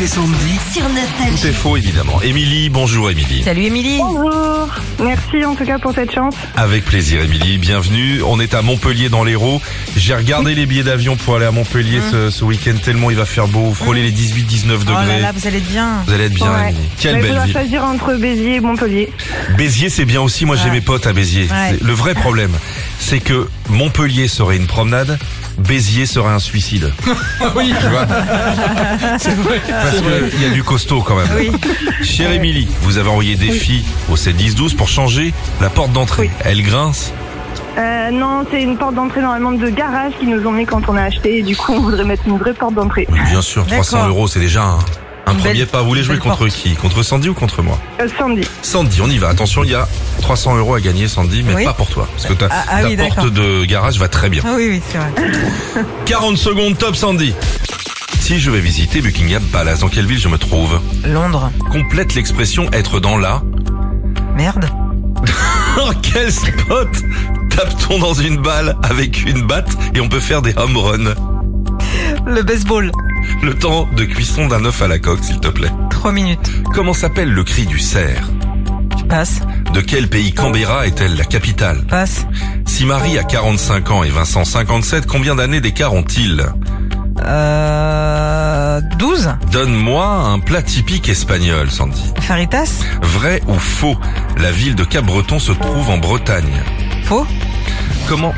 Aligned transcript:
Philippe 0.00 0.02
et 0.02 0.06
Sandy. 0.06 0.58
sur 0.72 0.82
Nostalgie. 0.88 1.40
Tout 1.42 1.46
est 1.46 1.52
faux 1.52 1.76
évidemment. 1.76 2.22
Émilie, 2.22 2.70
bonjour 2.70 3.10
Émilie. 3.10 3.42
Salut 3.42 3.64
Émilie. 3.64 3.98
Bonjour, 3.98 4.68
merci 5.02 5.44
en 5.44 5.54
tout 5.54 5.64
cas 5.66 5.78
pour 5.78 5.92
cette 5.92 6.12
chance. 6.14 6.34
Avec 6.56 6.84
plaisir 6.86 7.20
Émilie, 7.22 7.58
bienvenue. 7.58 8.22
On 8.22 8.40
est 8.40 8.54
à 8.54 8.62
Montpellier 8.62 9.08
dans 9.10 9.24
l'Hérault. 9.24 9.60
J'ai 9.96 10.14
regardé 10.14 10.54
les 10.54 10.64
billets 10.66 10.84
d'avion 10.84 11.16
pour 11.16 11.36
aller 11.36 11.44
à 11.46 11.50
Montpellier 11.50 12.00
ce, 12.10 12.30
ce 12.30 12.44
week-end 12.44 12.74
tellement 12.82 13.10
il 13.10 13.16
va 13.16 13.26
faire 13.26 13.46
beau, 13.48 13.74
frôler 13.74 14.02
les 14.02 14.12
18-19 14.12 14.70
Oh 14.72 14.78
degrés. 14.78 15.06
là 15.06 15.18
là, 15.20 15.32
vous 15.34 15.46
allez 15.46 15.58
être 15.58 15.68
bien. 15.70 16.02
Vous 16.06 16.12
allez 16.14 16.24
être 16.24 16.34
bien 16.34 16.50
Ouais. 16.50 16.70
Émilie. 16.70 16.88
Quelle 16.98 17.16
Mais 17.16 17.22
belle 17.22 17.40
ville. 17.44 17.52
choisir 17.52 17.84
entre 17.84 18.14
Béziers 18.14 18.54
et 18.56 18.60
Montpellier. 18.60 19.10
Béziers 19.58 19.90
c'est 19.90 20.06
bien 20.06 20.22
aussi, 20.22 20.46
moi 20.46 20.56
j'ai 20.56 20.70
mes 20.70 20.80
potes 20.80 21.06
à 21.06 21.12
Béziers. 21.12 21.42
Ouais. 21.50 21.76
C'est- 21.78 21.84
Le 21.84 21.92
vrai 21.92 22.14
problème, 22.14 22.52
c'est 23.00 23.18
que 23.20 23.48
Montpellier 23.68 24.28
serait 24.28 24.56
une 24.56 24.66
promenade, 24.66 25.18
Béziers 25.58 26.06
serait 26.06 26.32
un 26.32 26.38
suicide. 26.38 26.92
Oui, 27.56 27.74
Tu 27.80 27.86
vois 27.88 28.06
Parce 28.06 29.24
qu'il 29.24 30.42
y 30.42 30.44
a 30.44 30.50
du 30.50 30.62
costaud 30.62 31.02
quand 31.02 31.16
même. 31.16 31.28
Oui. 31.36 31.50
Chère 32.02 32.30
Émilie, 32.30 32.68
vous 32.82 32.98
avez 32.98 33.08
envoyé 33.08 33.34
des 33.34 33.50
filles 33.50 33.84
au 34.10 34.16
7-10-12 34.16 34.76
pour 34.76 34.88
changer 34.88 35.32
la 35.60 35.70
porte 35.70 35.92
d'entrée. 35.92 36.30
Oui. 36.30 36.30
Elle 36.44 36.62
grince. 36.62 37.12
Euh, 37.78 38.10
non, 38.10 38.44
c'est 38.50 38.62
une 38.62 38.76
porte 38.76 38.94
d'entrée 38.94 39.20
normalement 39.20 39.52
de 39.52 39.68
garage 39.70 40.12
qui 40.20 40.26
nous 40.26 40.46
ont 40.46 40.52
mis 40.52 40.66
quand 40.66 40.88
on 40.88 40.96
a 40.96 41.02
acheté. 41.04 41.38
Et 41.38 41.42
du 41.42 41.56
coup, 41.56 41.72
on 41.72 41.80
voudrait 41.80 42.04
mettre 42.04 42.22
une 42.26 42.38
vraie 42.38 42.54
porte 42.54 42.74
d'entrée. 42.74 43.06
Oui, 43.10 43.18
bien 43.30 43.42
sûr, 43.42 43.66
300 43.66 43.96
D'accord. 43.96 44.08
euros, 44.10 44.28
c'est 44.28 44.40
déjà 44.40 44.62
un, 44.64 44.78
un 45.30 45.34
Une 45.34 45.38
premier 45.40 45.54
belle- 45.60 45.66
pas. 45.68 45.82
Vous 45.82 45.88
voulez 45.88 46.02
jouer 46.02 46.18
contre 46.18 46.38
porte. 46.38 46.50
qui? 46.50 46.74
Contre 46.74 47.02
Sandy 47.02 47.28
ou 47.28 47.34
contre 47.34 47.62
moi? 47.62 47.78
Euh, 48.00 48.08
Sandy. 48.18 48.42
Sandy, 48.62 49.00
on 49.02 49.08
y 49.08 49.18
va. 49.18 49.28
Attention, 49.28 49.64
il 49.64 49.70
y 49.70 49.74
a 49.74 49.88
300 50.22 50.56
euros 50.56 50.74
à 50.74 50.80
gagner, 50.80 51.08
Sandy, 51.08 51.42
mais 51.42 51.54
Oui. 51.54 51.64
pas 51.64 51.72
pour 51.72 51.88
toi. 51.88 52.08
Parce 52.12 52.26
que 52.26 52.32
ta, 52.34 52.48
Ah, 52.50 52.64
ah 52.68 52.82
ta 52.82 52.88
oui, 52.88 52.96
porte 52.96 53.26
de 53.32 53.64
garage 53.64 53.98
va 53.98 54.08
très 54.08 54.28
bien. 54.28 54.42
Ah 54.46 54.54
oui, 54.56 54.68
oui, 54.70 54.82
c'est 54.90 54.98
vrai. 54.98 55.10
40 56.06 56.36
secondes, 56.36 56.76
top 56.78 56.96
Sandy. 56.96 57.34
Si 58.20 58.38
je 58.38 58.50
vais 58.50 58.60
visiter 58.60 59.00
Buckingham 59.00 59.42
Palace, 59.44 59.80
dans 59.80 59.88
quelle 59.88 60.06
ville 60.06 60.18
je 60.20 60.28
me 60.28 60.38
trouve? 60.38 60.78
Londres. 61.04 61.50
Complète 61.72 62.14
l'expression 62.14 62.70
être 62.72 63.00
dans 63.00 63.16
la... 63.16 63.42
Merde. 64.36 64.66
Oh, 65.78 65.92
quel 66.02 66.32
spot 66.32 66.88
Tape-t-on 67.50 67.98
dans 68.00 68.12
une 68.14 68.38
balle 68.38 68.76
avec 68.82 69.22
une 69.24 69.42
batte 69.46 69.70
et 69.94 70.00
on 70.00 70.08
peut 70.08 70.18
faire 70.18 70.42
des 70.42 70.52
home 70.56 70.76
runs? 70.76 71.14
Le 72.30 72.42
baseball. 72.42 72.92
Le 73.42 73.54
temps 73.54 73.88
de 73.96 74.04
cuisson 74.04 74.46
d'un 74.46 74.64
œuf 74.64 74.82
à 74.82 74.88
la 74.88 74.98
coque, 75.00 75.22
s'il 75.22 75.40
te 75.40 75.48
plaît. 75.48 75.70
3 75.90 76.12
minutes. 76.12 76.50
Comment 76.72 76.94
s'appelle 76.94 77.32
le 77.32 77.42
cri 77.42 77.66
du 77.66 77.78
cerf? 77.80 78.28
Passe. 79.08 79.40
De 79.74 79.80
quel 79.80 80.08
pays 80.08 80.32
Canberra 80.32 80.86
est-elle 80.86 81.16
la 81.16 81.24
capitale? 81.24 81.84
Passe. 81.88 82.26
Si 82.66 82.84
Marie 82.84 83.18
a 83.18 83.24
45 83.24 83.90
ans 83.90 84.04
et 84.04 84.10
Vincent 84.10 84.44
57, 84.44 85.06
combien 85.06 85.34
d'années 85.34 85.60
d'écart 85.60 85.92
ont-ils? 85.92 86.46
Euh... 87.26 88.80
12. 88.98 89.30
Donne-moi 89.50 90.06
un 90.06 90.38
plat 90.38 90.62
typique 90.62 91.08
espagnol, 91.08 91.68
Sandy. 91.70 92.12
Faritas. 92.20 92.84
Vrai 93.02 93.42
ou 93.48 93.54
faux? 93.54 93.96
La 94.36 94.52
ville 94.52 94.76
de 94.76 94.84
Cap-Breton 94.84 95.40
se 95.40 95.52
trouve 95.52 95.90
en 95.90 95.98
Bretagne. 95.98 96.62
Faux. 97.04 97.26
Comment 98.08 98.34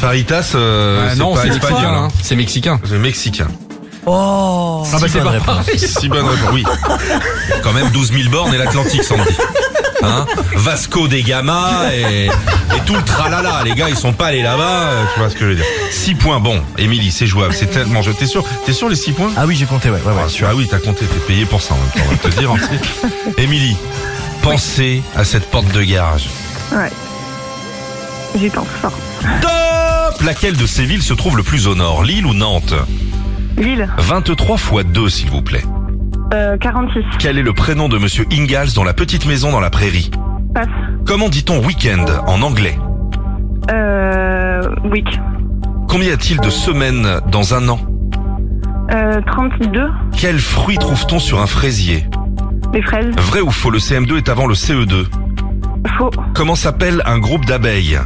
Faritas, 0.00 0.52
euh, 0.54 1.04
Ah 1.06 1.10
c'est 1.12 1.18
non, 1.18 1.34
pas 1.34 1.42
c'est 1.42 1.48
espagnol, 1.48 1.72
mexicain. 1.80 1.92
hein. 1.94 2.08
hein. 2.10 2.20
C'est 2.22 2.36
mexicain. 2.36 2.80
c'est 2.84 2.98
mexicain. 2.98 3.48
Oh. 4.06 4.82
Ah 4.92 4.96
bah 4.98 5.06
c'est 5.10 5.20
pas 5.22 5.32
pareil. 5.40 5.78
Si 5.78 6.08
bonne 6.08 6.24
réponse, 6.26 6.48
oui. 6.54 6.64
Quand 7.62 7.72
même 7.74 7.90
12 7.90 8.12
000 8.12 8.30
bornes 8.30 8.54
et 8.54 8.58
l'Atlantique, 8.58 9.04
Sandy. 9.04 9.22
Hein? 10.02 10.24
Vasco 10.56 11.06
des 11.06 11.22
Gama 11.22 11.82
et, 11.94 12.24
et 12.26 12.80
tout 12.86 12.94
le 12.96 13.02
tralala. 13.04 13.60
Les 13.62 13.74
gars, 13.74 13.90
ils 13.90 13.96
sont 13.98 14.14
pas 14.14 14.28
allés 14.28 14.42
là-bas. 14.42 14.62
euh, 14.88 15.04
Tu 15.12 15.20
vois 15.20 15.28
ce 15.28 15.34
que 15.34 15.40
je 15.40 15.44
veux 15.50 15.54
dire 15.56 15.66
6 15.90 16.14
points. 16.14 16.40
Bon, 16.40 16.62
Émilie, 16.78 17.10
c'est 17.10 17.26
jouable. 17.26 17.52
C'est 17.52 17.66
tellement 17.70 18.00
jeu. 18.00 18.14
T'es 18.18 18.24
sûr 18.26 18.42
T'es 18.64 18.72
sûr 18.72 18.88
les 18.88 18.96
6 18.96 19.12
points? 19.12 19.30
Ah 19.36 19.44
oui, 19.46 19.54
j'ai 19.54 19.66
compté, 19.66 19.90
ouais, 19.90 20.00
ouais, 20.06 20.12
ouais. 20.12 20.22
Ah, 20.24 20.28
sûr. 20.30 20.46
Ah 20.50 20.54
oui, 20.54 20.66
t'as 20.70 20.78
compté. 20.78 21.04
T'es 21.04 21.18
payé 21.26 21.44
pour 21.44 21.60
ça 21.60 21.74
en 21.74 21.76
même 21.76 21.90
temps. 21.90 22.00
On 22.08 22.12
va 22.28 22.34
te 22.34 22.40
dire 22.40 22.50
entier. 22.50 22.78
Émilie, 23.36 23.76
pensez 24.40 25.02
à 25.14 25.24
cette 25.24 25.50
porte 25.50 25.70
de 25.72 25.82
garage. 25.82 26.30
Ouais. 26.72 26.90
J'y 28.40 28.48
pense 28.48 28.68
fort. 28.80 28.92
Top 29.42 29.50
Laquelle 30.24 30.56
de 30.56 30.66
ces 30.66 30.84
villes 30.84 31.02
se 31.02 31.14
trouve 31.14 31.36
le 31.36 31.42
plus 31.42 31.66
au 31.66 31.74
nord 31.74 32.02
Lille 32.04 32.26
ou 32.26 32.34
Nantes 32.34 32.74
Lille. 33.56 33.88
23 33.98 34.56
fois 34.56 34.82
2, 34.82 35.08
s'il 35.08 35.30
vous 35.30 35.42
plaît. 35.42 35.64
Euh, 36.34 36.56
46. 36.58 37.00
Quel 37.18 37.38
est 37.38 37.42
le 37.42 37.52
prénom 37.52 37.88
de 37.88 37.98
Monsieur 37.98 38.24
Ingalls 38.32 38.72
dans 38.74 38.84
la 38.84 38.92
petite 38.94 39.26
maison 39.26 39.50
dans 39.50 39.60
la 39.60 39.70
prairie 39.70 40.10
Passe. 40.54 40.66
Comment 41.06 41.28
dit-on 41.28 41.64
week-end 41.64 42.04
en 42.26 42.42
anglais 42.42 42.78
Euh, 43.72 44.62
week. 44.90 45.06
Combien 45.88 46.08
y 46.10 46.12
a-t-il 46.12 46.40
de 46.40 46.50
semaines 46.50 47.20
dans 47.28 47.54
un 47.54 47.68
an 47.68 47.80
Euh, 48.94 49.20
32. 49.26 49.88
Quel 50.16 50.38
fruit 50.38 50.76
trouve-t-on 50.78 51.18
sur 51.18 51.40
un 51.40 51.46
fraisier 51.46 52.06
Les 52.72 52.82
fraises. 52.82 53.14
Vrai 53.16 53.40
ou 53.40 53.50
faux, 53.50 53.70
le 53.70 53.78
CM2 53.78 54.16
est 54.18 54.28
avant 54.28 54.46
le 54.46 54.54
CE2 54.54 55.06
Faux. 55.98 56.10
Comment 56.34 56.54
s'appelle 56.56 57.02
un 57.06 57.18
groupe 57.18 57.44
d'abeilles 57.46 57.98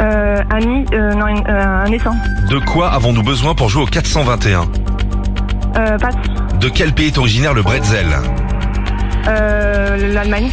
Euh, 0.00 0.36
Annie. 0.50 0.84
Euh, 0.92 1.12
non, 1.14 1.26
une- 1.28 1.44
euh, 1.48 1.84
un 1.84 1.88
naissant. 1.88 2.14
De 2.50 2.58
quoi 2.58 2.90
avons-nous 2.92 3.22
besoin 3.22 3.54
pour 3.54 3.68
jouer 3.68 3.82
au 3.82 3.86
421 3.86 4.66
Euh. 5.76 5.98
De 6.60 6.68
quel 6.68 6.92
pays 6.92 7.08
est 7.08 7.18
originaire 7.18 7.54
le 7.54 7.62
bretzel 7.62 8.06
Euh, 9.28 10.12
l'Allemagne. 10.12 10.50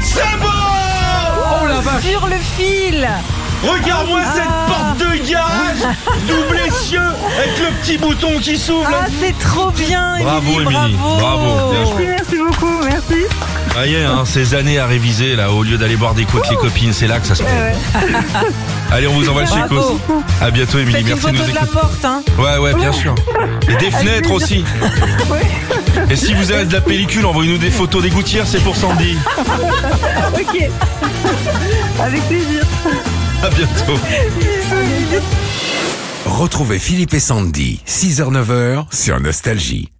C'est 0.00 0.20
bon 0.40 0.46
Oh 0.48 1.66
la 1.68 1.80
vache 1.80 2.02
Sur 2.04 2.26
le 2.26 2.36
fil. 2.36 3.06
Regarde-moi 3.62 4.20
cette 4.34 4.42
Ah. 4.46 4.66
porte 4.68 4.98
de 4.98 5.30
garage 5.30 5.96
double 6.28 6.58
essieu 6.66 7.00
avec 7.00 7.58
le 7.58 7.74
petit 7.80 7.98
bouton 7.98 8.38
qui 8.40 8.56
s'ouvre 8.58 8.88
Ah, 8.92 9.06
c'est 9.20 9.36
trop 9.38 9.70
bien, 9.70 10.16
Bravo, 10.20 10.60
Émilie. 10.60 10.76
Émilie. 10.76 10.96
Bravo. 10.96 11.18
Bravo. 11.54 11.72
Bien 11.72 11.84
joué. 11.92 12.06
Merci 12.08 12.36
beaucoup, 12.38 12.80
merci. 12.84 13.26
Ah, 13.78 13.86
y 13.86 13.94
est, 13.94 14.04
hein, 14.04 14.24
ces 14.24 14.54
années 14.54 14.78
à 14.78 14.86
réviser 14.86 15.36
là, 15.36 15.52
au 15.52 15.62
lieu 15.62 15.76
d'aller 15.76 15.96
boire 15.96 16.14
des 16.14 16.24
coups 16.24 16.46
avec 16.46 16.50
les 16.52 16.56
copines, 16.56 16.92
c'est 16.94 17.06
là 17.06 17.20
que 17.20 17.26
ça 17.26 17.34
se 17.34 17.42
passe. 17.42 17.76
Allez, 18.90 19.06
on 19.06 19.12
vous 19.12 19.28
envoie 19.28 19.42
le 19.42 19.48
chécos. 19.48 20.00
À 20.40 20.50
bientôt, 20.50 20.78
Émilie. 20.78 21.00
Une 21.00 21.08
Merci 21.08 21.26
de 21.26 21.36
photo 21.36 21.42
nous 21.44 21.50
de 21.50 21.54
la 21.54 21.62
écouter. 21.62 21.72
porte, 21.80 22.04
hein. 22.04 22.22
Ouais, 22.38 22.56
ouais, 22.58 22.74
bien 22.74 22.92
sûr. 22.92 23.14
Et 23.68 23.76
des 23.76 23.90
fenêtres 23.90 24.30
aussi. 24.30 24.64
Ouais. 25.30 25.40
Et 26.10 26.16
si 26.16 26.32
vous 26.32 26.50
avez 26.52 26.64
de 26.64 26.72
la 26.72 26.80
pellicule, 26.80 27.26
envoyez-nous 27.26 27.58
des 27.58 27.70
photos 27.70 28.02
des 28.02 28.10
gouttières, 28.10 28.46
c'est 28.46 28.60
pour 28.62 28.76
Sandy. 28.76 29.16
Ok. 30.34 30.70
Avec 32.00 32.22
plaisir. 32.28 32.62
À 33.42 33.48
bientôt. 33.50 33.98
Retrouvez 36.24 36.78
Philippe 36.78 37.14
et 37.14 37.20
Sandy, 37.20 37.80
6h-9h 37.86 38.86
sur 38.90 39.20
Nostalgie. 39.20 39.90